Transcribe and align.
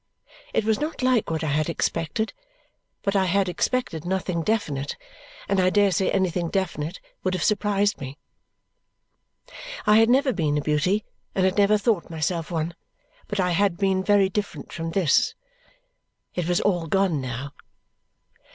It 0.51 0.65
was 0.65 0.79
not 0.81 1.03
like 1.03 1.29
what 1.29 1.43
I 1.43 1.49
had 1.51 1.69
expected, 1.69 2.33
but 3.03 3.15
I 3.15 3.25
had 3.25 3.47
expected 3.47 4.03
nothing 4.03 4.41
definite, 4.41 4.97
and 5.47 5.59
I 5.59 5.69
dare 5.69 5.91
say 5.91 6.09
anything 6.09 6.49
definite 6.49 6.99
would 7.23 7.35
have 7.35 7.43
surprised 7.43 8.01
me. 8.01 8.17
I 9.85 9.97
had 9.97 10.09
never 10.09 10.33
been 10.33 10.57
a 10.57 10.61
beauty 10.61 11.05
and 11.35 11.45
had 11.45 11.55
never 11.59 11.77
thought 11.77 12.09
myself 12.09 12.49
one, 12.49 12.73
but 13.27 13.39
I 13.39 13.51
had 13.51 13.77
been 13.77 14.03
very 14.03 14.27
different 14.27 14.73
from 14.73 14.89
this. 14.89 15.35
It 16.33 16.47
was 16.49 16.59
all 16.61 16.87
gone 16.87 17.21
now. 17.21 17.53